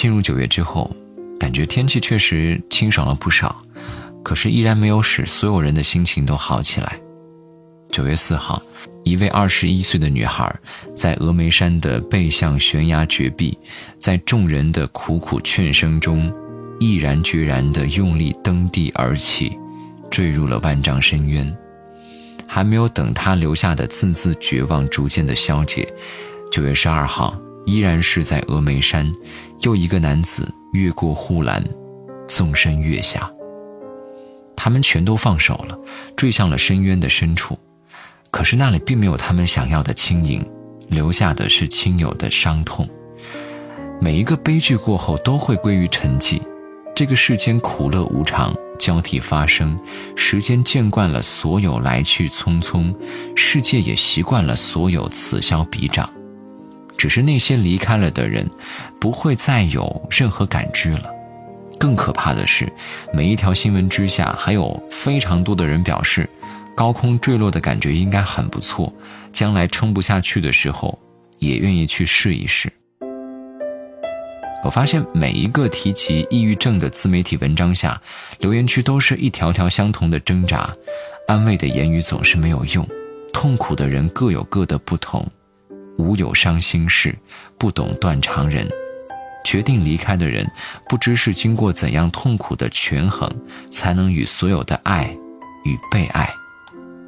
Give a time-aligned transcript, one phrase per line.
[0.00, 0.90] 进入九月之后，
[1.38, 3.62] 感觉天气确实清爽了不少，
[4.22, 6.98] 可是依然没有使所有人的心情都好起来。
[7.90, 8.62] 九月四号，
[9.04, 10.58] 一位二十一岁的女孩
[10.96, 13.58] 在峨眉山的背向悬崖绝壁，
[13.98, 16.32] 在众人的苦苦劝声中，
[16.80, 19.54] 毅然决然地用力登地而起，
[20.10, 21.54] 坠入了万丈深渊。
[22.46, 25.86] 还没有等她留下的字字绝望逐渐的消解，
[26.50, 29.12] 九月十二号，依然是在峨眉山，
[29.60, 31.62] 又一个男子越过护栏，
[32.26, 33.30] 纵身跃下。
[34.56, 35.78] 他们全都放手了，
[36.16, 37.58] 坠向了深渊的深处。
[38.30, 40.44] 可是那里并没有他们想要的轻盈，
[40.88, 42.86] 留下的是亲友的伤痛。
[44.00, 46.40] 每一个悲剧过后都会归于沉寂。
[46.94, 49.78] 这个世间苦乐无常，交替发生。
[50.16, 52.94] 时间见惯了所有来去匆匆，
[53.34, 56.10] 世界也习惯了所有此消彼长。
[57.00, 58.46] 只是那些离开了的人，
[59.00, 61.10] 不会再有任何感知了。
[61.78, 62.70] 更可怕的是，
[63.10, 66.28] 每一条新闻之下，还有非常多的人表示。
[66.76, 68.92] 高空坠落的感觉应该很不错，
[69.32, 70.98] 将来撑不下去的时候，
[71.38, 72.70] 也愿意去试一试。
[74.62, 77.98] 我发现每一个提及抑郁症的自媒体文章下，
[78.40, 80.70] 留言区都是一条条相同的挣扎，
[81.26, 82.86] 安慰的言语总是没有用。
[83.32, 85.26] 痛苦的人各有各的不同，
[86.00, 87.14] 无有伤心事，
[87.58, 88.68] 不懂断肠人。
[89.44, 90.50] 决定离开的人，
[90.88, 93.30] 不知是经过怎样痛苦的权衡，
[93.70, 95.04] 才能与所有的爱
[95.64, 96.30] 与被爱。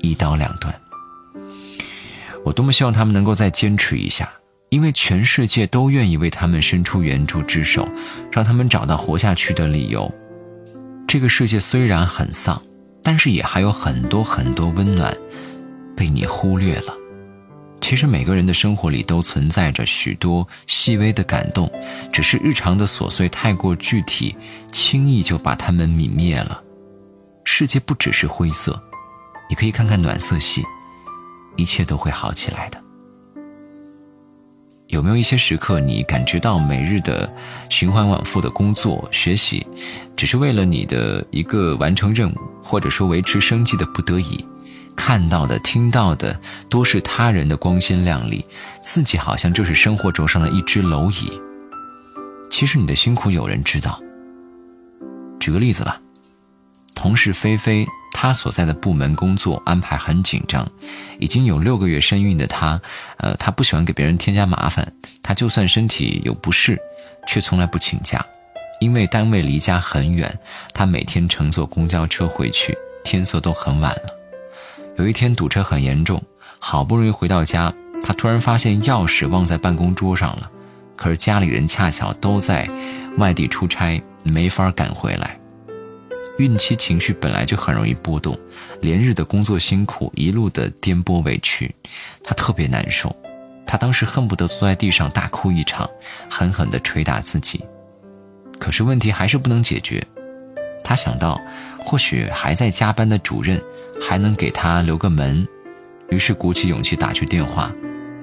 [0.00, 0.74] 一刀两断。
[2.44, 4.28] 我多么希望他们能够再坚持一下，
[4.70, 7.88] 因为全世界都愿意为他们伸出援助之手，
[8.32, 10.12] 让他们找到活下去的理由。
[11.06, 12.60] 这个世界虽然很丧，
[13.02, 15.16] 但是也还有很多很多温暖
[15.96, 16.92] 被你忽略了。
[17.88, 21.70] 其实每个人的生活里都存在着许多细微的感动，
[22.12, 24.34] 只是日常的琐碎太过具体，
[24.72, 26.64] 轻易就把它们泯灭了。
[27.44, 28.82] 世界不只是灰色。
[29.48, 30.64] 你可以看看暖色系，
[31.54, 32.82] 一切都会好起来的。
[34.88, 37.32] 有没有一些时刻，你感觉到每日的
[37.68, 39.64] 循环往复的工作、学习，
[40.16, 44.44] 只是为了你的一个完成任务，或者说维持生计的不得已？
[44.96, 48.44] 看到的、听到的，多是他人的光鲜亮丽，
[48.82, 51.30] 自己好像就是生活轴上的一只蝼蚁。
[52.50, 54.00] 其实你的辛苦有人知道。
[55.38, 56.00] 举个例子吧，
[56.94, 57.86] 同事菲菲。
[58.18, 60.66] 她所在的部门工作安排很紧张，
[61.18, 62.80] 已经有六个月身孕的她，
[63.18, 64.90] 呃，她不喜欢给别人添加麻烦。
[65.22, 66.78] 她就算身体有不适，
[67.26, 68.24] 却从来不请假，
[68.80, 70.38] 因为单位离家很远，
[70.72, 72.74] 他每天乘坐公交车回去，
[73.04, 74.15] 天色都很晚了。
[74.98, 76.22] 有一天堵车很严重，
[76.58, 80.50] 好不容易回到家，他突然发现钥匙忘在办公桌上了，
[80.96, 82.66] 可是家里人恰巧都在
[83.18, 85.38] 外地出差，没法赶回来。
[86.38, 88.38] 孕期情绪本来就很容易波动，
[88.80, 91.74] 连日的工作辛苦，一路的颠簸委屈，
[92.22, 93.14] 她特别难受。
[93.66, 95.88] 她当时恨不得坐在地上大哭一场，
[96.30, 97.62] 狠狠地捶打自己。
[98.58, 100.02] 可是问题还是不能解决。
[100.82, 101.40] 她想到，
[101.84, 103.62] 或许还在加班的主任
[104.00, 105.46] 还能给他留个门，
[106.10, 107.72] 于是鼓起勇气打去电话。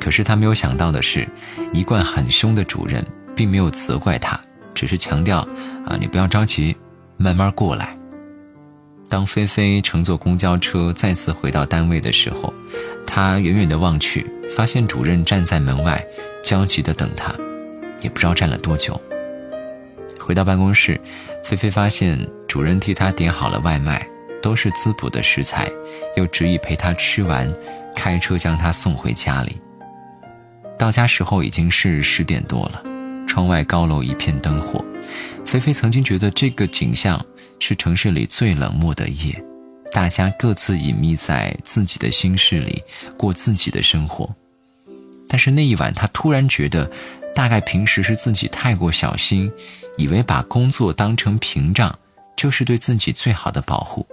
[0.00, 1.26] 可是他没有想到的是，
[1.72, 3.04] 一贯很凶的主任
[3.34, 4.38] 并没有责怪他，
[4.74, 5.38] 只是强调：
[5.86, 6.76] 啊，你不要着急。
[7.16, 7.96] 慢慢过来。
[9.08, 12.52] 当菲菲乘坐公交车再次回到单位的时候，
[13.06, 16.04] 她远远地望去，发现主任站在门外，
[16.42, 17.32] 焦急地等她，
[18.00, 19.00] 也不知道站了多久。
[20.18, 21.00] 回到办公室，
[21.44, 24.04] 菲菲发现主任替她点好了外卖，
[24.44, 25.70] 都是滋补的食材，
[26.16, 27.50] 又执意陪他吃完，
[27.96, 29.56] 开车将他送回家里。
[30.76, 32.82] 到家时候已经是十点多了。
[33.26, 34.84] 窗外高楼一片灯火，
[35.46, 37.24] 菲菲曾经觉得这个景象
[37.58, 39.42] 是城市里最冷漠的夜，
[39.92, 42.82] 大家各自隐秘在自己的心事里
[43.16, 44.28] 过自己的生活。
[45.26, 46.90] 但是那一晚，她突然觉得，
[47.34, 49.50] 大概平时是自己太过小心，
[49.96, 51.98] 以为把工作当成屏障
[52.36, 54.06] 就是对自己最好的保护。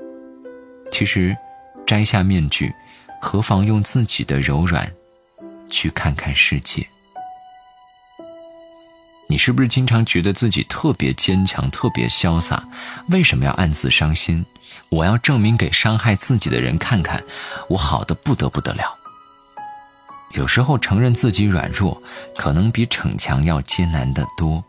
[1.02, 1.36] 其实，
[1.84, 2.76] 摘下面具，
[3.20, 4.94] 何妨用自己的柔软，
[5.68, 6.88] 去看看世界。
[9.28, 12.64] 你是不是经常觉得自己特别坚强、特别潇洒？
[13.10, 14.46] 为什么要暗自伤心？
[14.90, 17.24] 我要证明给伤害自己的人看看，
[17.70, 18.96] 我好的不得不得了。
[20.34, 22.00] 有时候承认自己软弱，
[22.38, 24.64] 可能比逞强要艰难得多。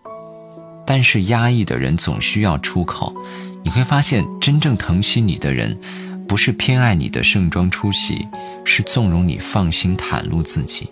[0.87, 3.15] 但是压抑的人总需要出口。
[3.65, 5.81] 你会发现，真正疼惜你的人，
[6.33, 8.27] 不是偏爱你的盛装出席，
[8.65, 10.89] 是纵容你放心袒露自己。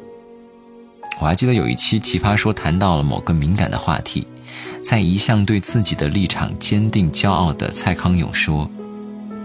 [1.19, 4.27] 我还记得有一期《奇葩说》谈到了某个敏感的话题，
[4.85, 8.71] 在一向对自己的立场坚定骄傲的蔡康永说：“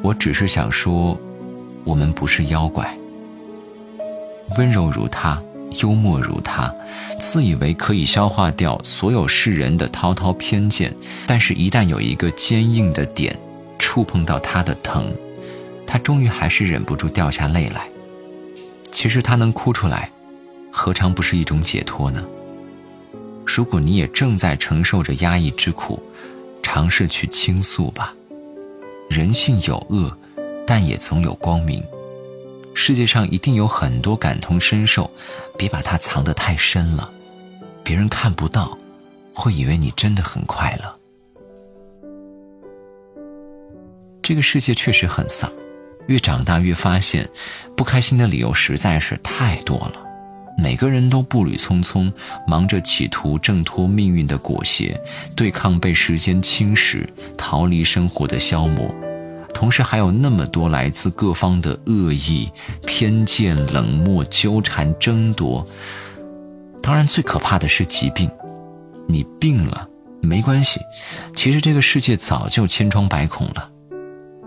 [0.03, 1.17] 我只是想说，
[1.85, 2.93] 我们不是妖怪。
[4.57, 5.41] 温柔如他，
[5.81, 6.75] 幽默如他，
[7.21, 10.93] 自以为可以消化掉所有世人的滔滔偏见，
[11.25, 13.39] 但是，一旦有一个坚硬的点
[13.79, 15.09] 触碰到他的疼，
[15.95, 17.87] 他终于还是忍不住掉下泪来。
[18.91, 20.11] 其实，他能哭出来，
[20.69, 22.21] 何尝不是一种解脱呢？”
[23.47, 26.03] 如果你也正在承受着压抑之苦，
[26.61, 28.13] 尝试去倾诉吧。
[29.09, 30.11] 人性有恶，
[30.67, 31.81] 但也总有光明。
[32.73, 35.09] 世界上一定有很多感同身受，
[35.57, 37.09] 别把它藏得太深了，
[37.85, 38.77] 别人看不到，
[39.33, 40.99] 会以为你真的很快乐。
[44.21, 45.49] 这个世界确实很丧，
[46.07, 47.29] 越长大越发现，
[47.75, 50.01] 不开心的理由实在是太多了。
[50.57, 52.11] 每个人都步履匆匆，
[52.47, 54.97] 忙着企图挣脱命运的裹挟，
[55.35, 57.05] 对抗被时间侵蚀，
[57.37, 58.93] 逃离生活的消磨。
[59.53, 62.49] 同时，还有那么多来自各方的恶意、
[62.85, 65.65] 偏见、冷漠、纠缠、争夺。
[66.81, 68.29] 当然，最可怕的是疾病。
[69.07, 69.87] 你病了
[70.21, 70.79] 没关系，
[71.35, 73.71] 其实这个世界早就千疮百孔了。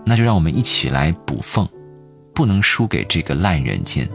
[0.09, 1.69] 那就让我们一起来补缝，
[2.35, 4.09] 不能输给这个烂人间。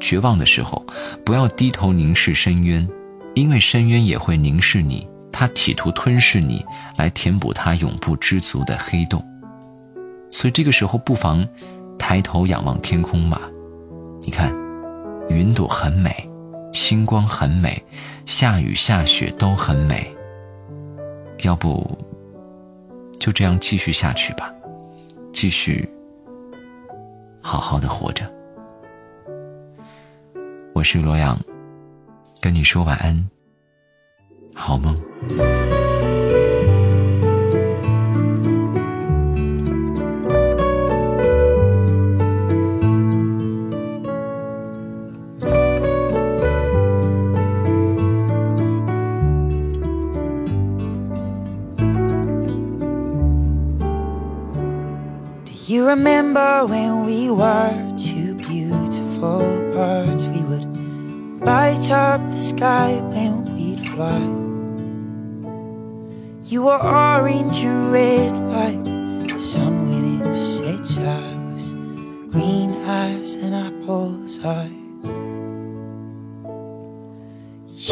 [0.00, 0.82] 绝望的时候，
[1.26, 2.88] 不要低头凝视深渊，
[3.34, 6.64] 因为深渊也会凝视你，它企图吞噬你，
[6.96, 9.22] 来填补它永不知足的黑洞。
[10.30, 11.46] 所以这个时候，不妨
[11.98, 13.42] 抬头仰望天空吧。
[14.22, 14.56] 你看，
[15.28, 16.26] 云朵很美，
[16.72, 17.84] 星光很美，
[18.24, 20.10] 下雨下雪都很美。
[21.42, 21.98] 要不，
[23.20, 24.52] 就这样继续下去吧，
[25.42, 25.84] 继续
[27.42, 28.32] 好好的活着。
[30.72, 31.36] 我是洛阳，
[32.40, 33.28] 跟你说晚安，
[34.54, 34.96] 好梦。
[55.72, 59.40] You remember when we were two beautiful
[59.72, 60.26] birds?
[60.26, 60.66] We would
[61.40, 64.20] light up the sky when we'd fly.
[66.44, 70.98] You were orange and red like the sun when it sets.
[70.98, 71.24] I
[71.54, 71.64] was
[72.30, 74.76] green as an apple's eye.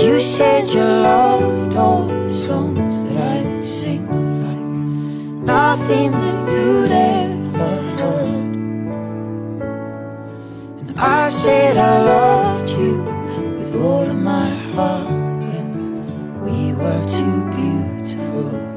[0.02, 4.04] You said you loved all the songs that I'd sing,
[4.44, 7.19] like nothing that you'd ever.
[11.02, 15.08] I said I loved you with all of my heart
[15.40, 18.69] when we were two beautiful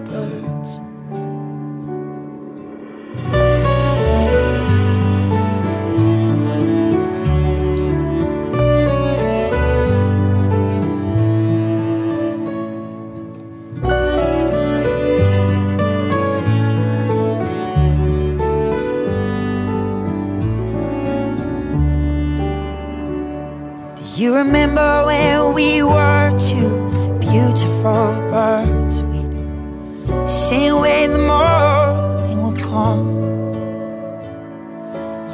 [24.34, 26.72] Remember when we were two
[27.20, 29.04] beautiful birds?
[29.04, 33.06] We'd sing when the morning would come.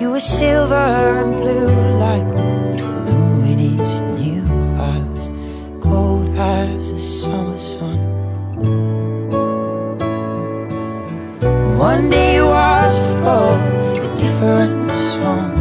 [0.01, 4.43] You were silver and blue like the moon when it's new.
[4.75, 5.29] I was
[5.81, 7.99] cold as the summer sun.
[11.77, 13.55] One day was for
[14.03, 15.51] a different song,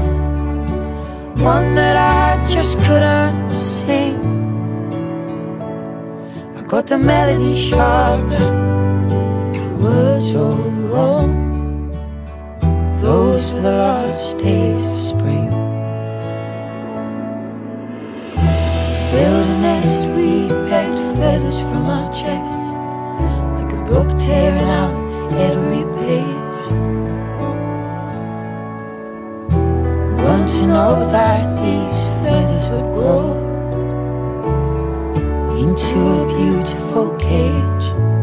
[1.38, 2.17] one that I
[2.48, 4.16] just couldn't sing.
[6.56, 10.56] I got the melody sharp the words all
[10.90, 11.30] wrong.
[13.00, 15.50] Those were the last days of spring.
[18.94, 22.68] To build a nest, we pecked feathers from our chests,
[23.58, 24.94] like a book tearing out
[25.48, 26.38] every page.
[30.48, 33.24] To know that these feathers would grow
[35.58, 38.17] into a beautiful cage.